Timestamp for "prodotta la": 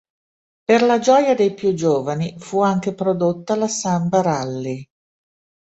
2.95-3.67